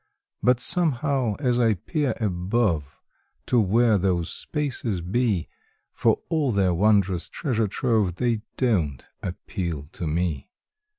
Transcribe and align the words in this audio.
But 0.41 0.59
somehow 0.59 1.35
as 1.37 1.59
I 1.59 1.75
peer 1.75 2.15
above 2.19 2.99
To 3.45 3.59
where 3.61 3.99
those 3.99 4.31
spaces 4.33 4.99
be, 4.99 5.47
For 5.93 6.19
all 6.27 6.51
their 6.51 6.73
wondrous 6.73 7.29
treasure 7.29 7.67
trove 7.67 8.15
They 8.15 8.41
don't 8.57 9.07
appeal 9.21 9.89
to 9.91 10.07
me. 10.07 10.49